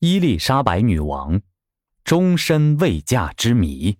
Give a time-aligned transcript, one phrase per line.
[0.00, 1.42] 伊丽莎白女王
[2.04, 3.98] 终身未嫁之谜。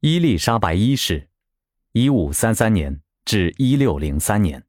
[0.00, 1.30] 伊丽莎白一世
[1.92, 4.66] （一五三三年至一六零三年）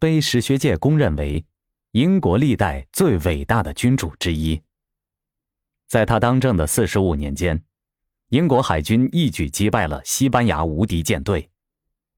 [0.00, 1.44] 被史学界公认为
[1.90, 4.62] 英国历代最伟大的君主之一。
[5.86, 7.62] 在他当政的四十五年间，
[8.30, 11.50] 英国海军一举击败了西班牙无敌舰队，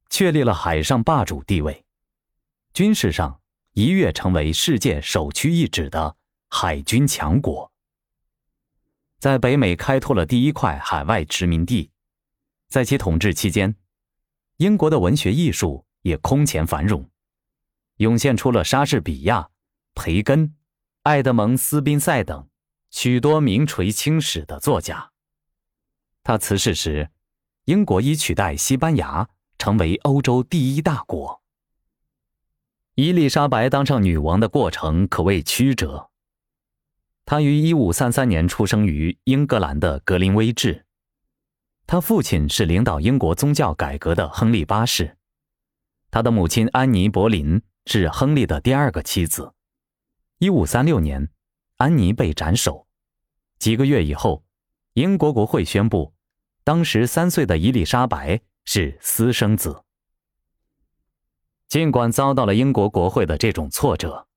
[0.08, 1.84] 确立了海上霸主地位。
[2.72, 3.41] 军事上
[3.74, 6.14] 一跃成为世界首屈一指的
[6.48, 7.72] 海军强国，
[9.18, 11.90] 在北美开拓了第一块海外殖民地。
[12.68, 13.74] 在其统治期间，
[14.58, 17.08] 英国的文学艺术也空前繁荣，
[17.96, 19.48] 涌现出了莎士比亚、
[19.94, 20.54] 培根、
[21.02, 22.46] 爱德蒙·斯宾塞等
[22.90, 25.12] 许多名垂青史的作家。
[26.22, 27.10] 他辞世时，
[27.64, 31.41] 英国已取代西班牙成为欧洲第一大国。
[32.94, 36.10] 伊丽莎白当上女王的过程可谓曲折。
[37.24, 40.84] 她于1533年出生于英格兰的格林威治。
[41.86, 45.16] 她父亲是领导英国宗教改革的亨利八世，
[46.10, 49.54] 她的母亲安妮·柏林是亨利的第二个妻子。
[50.40, 51.30] 1536年，
[51.78, 52.86] 安妮被斩首。
[53.58, 54.44] 几个月以后，
[54.92, 56.12] 英国国会宣布，
[56.62, 59.82] 当时三岁的伊丽莎白是私生子。
[61.72, 64.28] 尽管遭到了英国国会的这种挫折，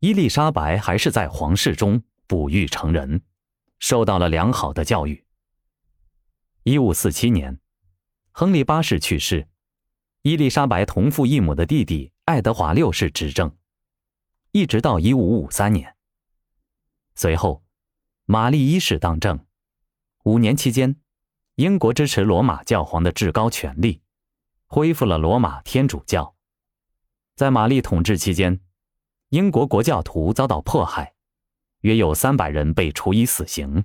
[0.00, 3.22] 伊丽莎白还是在皇室中哺育成人，
[3.78, 5.24] 受到了良好的教育。
[6.64, 7.60] 一五四七年，
[8.32, 9.46] 亨利八世去世，
[10.22, 13.56] 伊丽莎白同父异母的弟弟爱德华六世执政，
[14.50, 15.94] 一直到一五五三年。
[17.14, 17.62] 随后，
[18.24, 19.38] 玛丽一世当政，
[20.24, 20.96] 五年期间，
[21.54, 24.02] 英国支持罗马教皇的至高权力，
[24.66, 26.35] 恢复了罗马天主教。
[27.36, 28.58] 在玛丽统治期间，
[29.28, 31.12] 英国国教徒遭到迫害，
[31.82, 33.84] 约有三百人被处以死刑。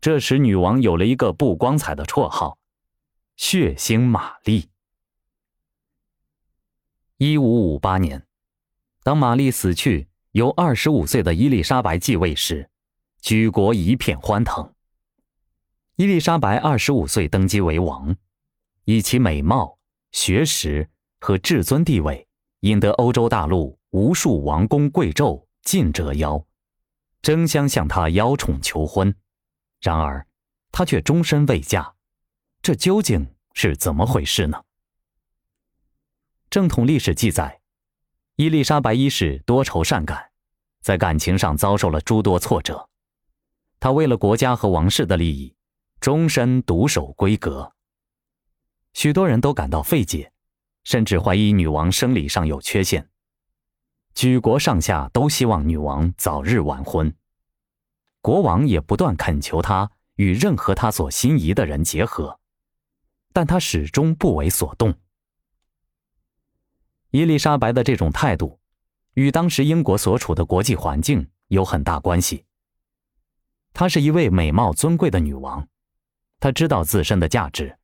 [0.00, 2.58] 这使女王有了一个不光彩的绰号
[3.36, 4.70] ——“血腥玛丽”。
[7.18, 8.26] 一五五八年，
[9.02, 12.70] 当玛丽死去，由二十五岁的伊丽莎白继位时，
[13.20, 14.72] 举国一片欢腾。
[15.96, 18.16] 伊丽莎白二十五岁登基为王，
[18.86, 19.78] 以其美貌、
[20.12, 20.88] 学识
[21.20, 22.23] 和至尊地位。
[22.64, 26.42] 引得欧洲大陆无数王公贵胄尽折腰，
[27.20, 29.14] 争相向他邀宠求婚。
[29.82, 30.26] 然而，
[30.72, 31.92] 他却终身未嫁，
[32.62, 34.62] 这究竟是怎么回事呢？
[36.48, 37.60] 正统历史记载，
[38.36, 40.30] 伊丽莎白一世多愁善感，
[40.80, 42.88] 在感情上遭受了诸多挫折。
[43.78, 45.54] 她为了国家和王室的利益，
[46.00, 47.74] 终身独守闺阁。
[48.94, 50.32] 许多人都感到费解。
[50.84, 53.08] 甚至怀疑女王生理上有缺陷，
[54.14, 57.14] 举国上下都希望女王早日完婚，
[58.20, 62.38] 国王也不断恳求她与任何他所心仪的人结合，
[63.32, 64.94] 但她始终不为所动。
[67.10, 68.60] 伊丽莎白的这种态度，
[69.14, 72.44] 与当时英国所处的国际环境有很大关系。
[73.72, 75.66] 她是一位美貌尊贵的女王，
[76.40, 77.78] 她知道自身的价值。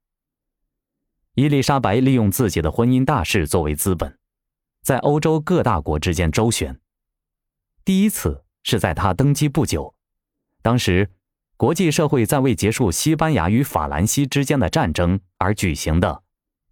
[1.34, 4.18] 伊丽莎白利用自己的婚姻大事作为资本，
[4.82, 6.80] 在欧洲各大国之间周旋。
[7.84, 9.94] 第一次是在她登基不久，
[10.60, 11.08] 当时
[11.56, 16.24] 国际社会在为结束西班牙与法兰西之间的战争而举行的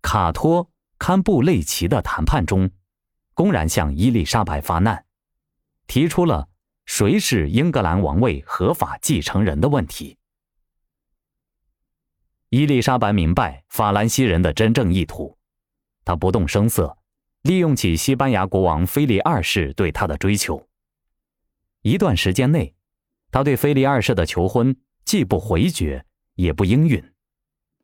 [0.03, 2.69] 卡托堪布雷奇的谈判中，
[3.35, 5.05] 公然向伊丽莎白发难，
[5.87, 6.49] 提出了
[6.85, 10.18] 谁是英格兰王位合法继承人的问题。
[12.50, 15.36] 伊丽莎白明白法兰西人的真正意图，
[16.03, 16.97] 她不动声色，
[17.42, 20.66] 利用起西班牙国王菲利二世对她的追求。
[21.82, 22.75] 一段时间内，
[23.31, 26.03] 他对菲利二世的求婚既不回绝，
[26.36, 27.12] 也不应允，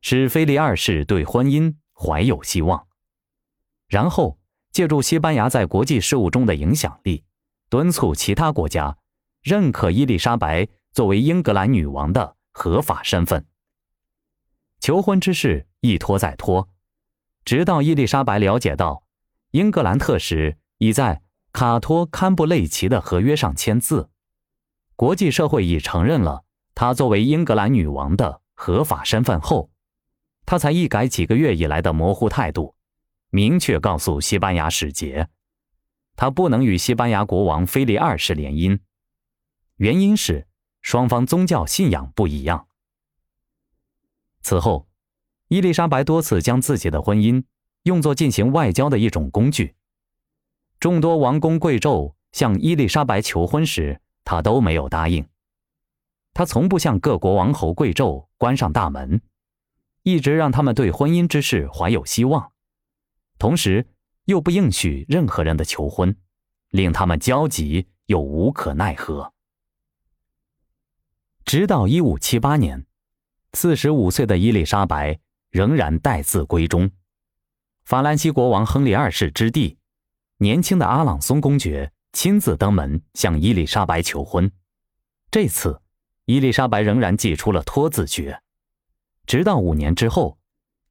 [0.00, 2.86] 使菲利二世对婚姻怀有希望。
[3.86, 4.38] 然后
[4.72, 7.22] 借助西班牙在国际事务中的影响力，
[7.68, 8.96] 敦促其他国家
[9.42, 13.44] 认可伊丽莎白作为英格兰女王的合法身份。
[14.84, 16.68] 求婚之事一拖再拖，
[17.46, 19.02] 直到伊丽莎白了解到，
[19.52, 21.22] 英格兰特使已在
[21.54, 24.10] 卡托堪布雷奇的合约上签字，
[24.94, 26.44] 国际社会已承认了
[26.74, 29.70] 她作为英格兰女王的合法身份后，
[30.44, 32.74] 她才一改几个月以来的模糊态度，
[33.30, 35.30] 明确告诉西班牙使节，
[36.14, 38.78] 她不能与西班牙国王菲利二世联姻，
[39.76, 40.46] 原因是
[40.82, 42.66] 双方宗教信仰不一样。
[44.44, 44.86] 此后，
[45.48, 47.42] 伊丽莎白多次将自己的婚姻
[47.84, 49.74] 用作进行外交的一种工具。
[50.78, 55.26] 众多王公贵胄向伊丽莎白求婚时，她都没有答应。
[56.34, 59.22] 他从不向各国王侯贵胄关上大门，
[60.02, 62.52] 一直让他们对婚姻之事怀有希望，
[63.38, 63.88] 同时
[64.26, 66.14] 又不应许任何人的求婚，
[66.68, 69.32] 令他们焦急又无可奈何。
[71.46, 72.84] 直到一五七八年，
[73.54, 75.18] 四十五岁的伊丽莎白
[75.50, 76.90] 仍然待字闺中。
[77.84, 79.78] 法兰西国王亨利二世之弟，
[80.38, 84.50] 年轻的阿朗松公爵亲自登门向伊丽莎白求婚。
[85.30, 85.80] 这次，
[86.24, 88.40] 伊丽莎白仍然寄出了托字诀。
[89.24, 90.36] 直到五年之后，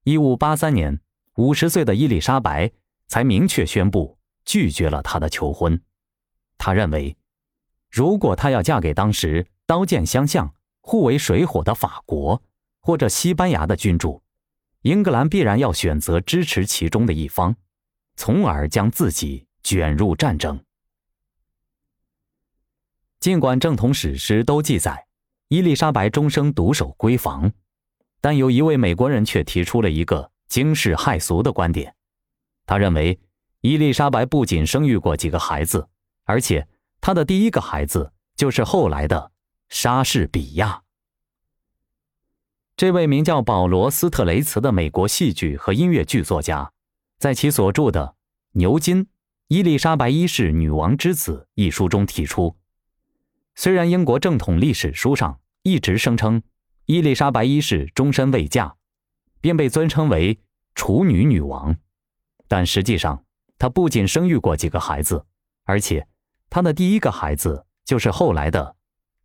[0.03, 1.01] 一五八三年，
[1.35, 2.71] 五十岁的伊丽莎白
[3.07, 5.81] 才明确宣布拒绝了他的求婚。
[6.57, 7.17] 他认为，
[7.91, 12.41] 如果她要嫁给当时刀剑相向、互为水火的法国
[12.83, 14.21] 或者西班牙的君主。
[14.81, 17.55] 英格兰必然要选择支持其中的一方，
[18.17, 20.61] 从而将自己卷入战争。
[23.21, 25.07] 尽管正统史诗都记载
[25.47, 27.49] 伊丽莎白终生独守闺房，
[28.19, 31.95] 但有一位美国人却提出了一个惊世骇俗的观点。
[32.65, 33.17] 他认为，
[33.61, 35.87] 伊丽莎白不仅生育过几个孩子，
[36.25, 36.67] 而且
[36.99, 39.31] 她的第一个孩子就是后来的
[39.69, 40.83] 莎士比亚。
[42.75, 46.71] 这位名叫保罗·斯特雷茨的美国戏剧和音乐剧作家，
[47.19, 48.01] 在其所著的
[48.53, 49.07] 《牛津
[49.47, 52.55] 伊丽莎白一世女王之子》一书中提出，
[53.53, 56.41] 虽然英国正统历史书上一直声称
[56.85, 58.73] 伊丽莎白一世终身未嫁，
[59.39, 60.39] 便被尊称为
[60.73, 61.75] 处女女王，
[62.47, 63.23] 但实际上
[63.59, 65.23] 她不仅生育过几个孩子，
[65.65, 66.07] 而且
[66.49, 68.75] 她的第一个孩子就是后来的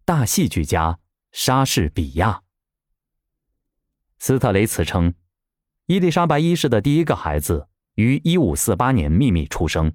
[0.04, 0.98] 大戏剧家
[1.32, 2.42] 莎士比亚。
[4.18, 5.14] 斯特雷茨称，
[5.86, 9.92] 伊丽莎白一世的第一个孩子于1548年秘密出生，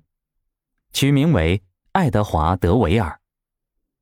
[0.94, 1.62] 取名为
[1.92, 3.20] 爱德华·德维尔，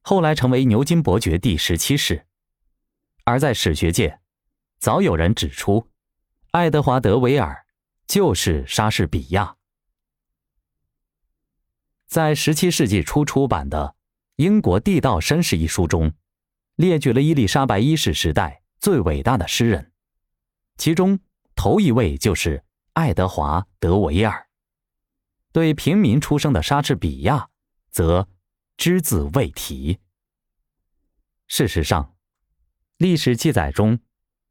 [0.02, 2.26] 后来成为牛津伯爵第十七世。
[3.24, 4.20] 而在史学界，
[4.80, 5.88] 早有人指出，
[6.52, 7.66] 爱德华·德维尔
[8.08, 9.56] 就是莎士比亚。
[12.08, 13.88] 在17世纪初出版的
[14.36, 16.14] 《英国地道绅士》一书中，
[16.76, 19.91] 列举了伊丽莎白一世时代最伟大的诗人。
[20.82, 21.20] 其中
[21.54, 22.64] 头一位就是
[22.94, 24.48] 爱德华·德维尔，
[25.52, 27.50] 对平民出生的莎士比亚，
[27.92, 28.28] 则
[28.78, 30.00] 只字未提。
[31.46, 32.16] 事实上，
[32.98, 34.00] 历史记载中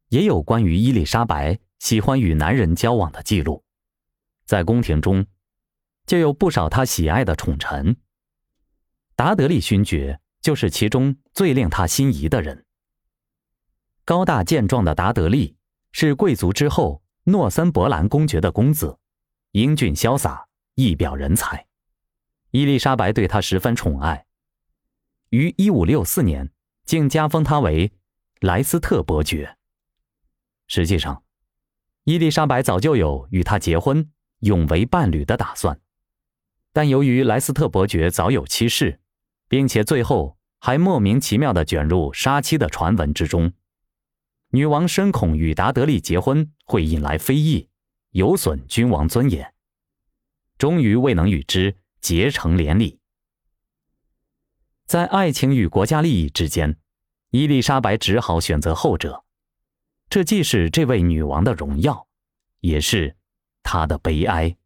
[0.07, 3.65] 也有关于伊丽莎白喜欢与男人交往的记录，
[4.45, 5.27] 在宫廷中
[6.05, 7.97] 就有不少她喜爱的宠臣。
[9.17, 12.65] 达德利勋爵就是其中最令他心仪的人。
[14.05, 15.57] 高大健壮的达德利。
[15.91, 18.97] 是贵族之后诺森伯兰公爵的公子，
[19.51, 21.67] 英俊潇洒，一表人才。
[22.51, 24.25] 伊丽莎白对他十分宠爱，
[25.29, 26.51] 于一五六四年
[26.85, 27.91] 竟加封他为
[28.41, 29.57] 莱斯特伯爵。
[30.67, 31.23] 实际上，
[32.03, 34.09] 伊丽莎白早就有与他结婚、
[34.39, 35.79] 永为伴侣的打算，
[36.73, 38.99] 但由于莱斯特伯爵早有妻室，
[39.47, 43.53] 并且最后还莫名其妙的卷入杀妻的传闻之中。
[44.53, 47.69] 女王深恐与达德利结婚会引来非议，
[48.09, 49.53] 有损君王尊严，
[50.57, 52.99] 终于未能与之结成连理。
[54.85, 56.77] 在爱情与国家利益之间，
[57.29, 59.23] 伊丽莎白只好选择后者。
[60.09, 62.05] 这既是这位女王的荣耀，
[62.59, 63.15] 也是
[63.63, 64.57] 她的悲哀。